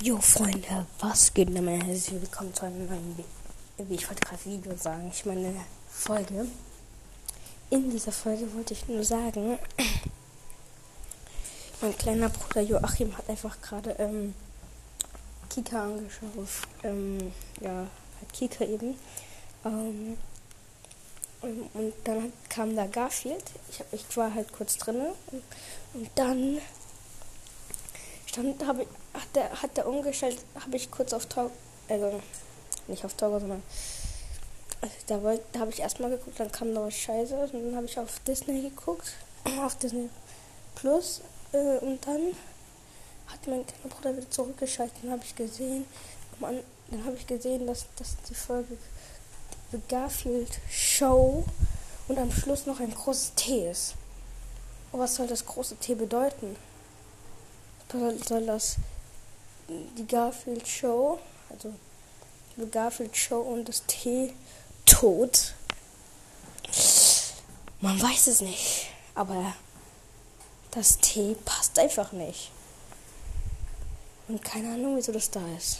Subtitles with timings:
[0.00, 1.66] Jo Freunde, was geht denn?
[1.66, 3.24] Herzlich willkommen zu einem neuen,
[3.78, 5.52] wie ich wollte gerade Video sagen, ich meine
[5.90, 6.46] Folge.
[7.70, 9.58] In dieser Folge wollte ich nur sagen,
[11.80, 14.34] mein kleiner Bruder Joachim hat einfach gerade ähm,
[15.50, 16.48] Kika angeschaut.
[16.84, 17.88] Ähm, ja,
[18.20, 18.94] hat Kika eben.
[19.64, 20.16] Ähm,
[21.42, 23.42] und dann kam da Garfield.
[23.68, 25.06] Ich, hab, ich war halt kurz drin.
[25.32, 25.42] Und,
[25.94, 26.60] und dann
[28.38, 31.50] stand, habe hat der, hat der umgestellt, habe ich kurz auf Talk,
[31.88, 32.20] also
[32.86, 33.62] nicht auf Talk, sondern
[34.80, 35.18] also da,
[35.52, 38.20] da habe ich erstmal geguckt, dann kam da was Scheiße und dann habe ich auf
[38.20, 39.12] Disney geguckt,
[39.60, 40.08] auf Disney
[40.74, 42.34] Plus äh, und dann
[43.26, 45.84] hat mein kleiner Bruder wieder zurückgeschaltet, dann habe ich gesehen,
[46.38, 48.76] man, dann habe ich gesehen, dass, dass die Folge
[49.72, 51.44] The Garfield Show
[52.06, 53.94] und am Schluss noch ein großes T ist.
[54.92, 56.56] Und was soll das große T bedeuten?
[57.90, 58.76] Soll das
[59.68, 61.18] die Garfield Show,
[61.50, 61.74] also
[62.56, 64.32] die Garfield Show und das T
[64.84, 65.54] tot?
[67.80, 69.54] Man weiß es nicht, aber
[70.70, 72.50] das T passt einfach nicht.
[74.28, 75.78] Und keine Ahnung, wieso das da ist.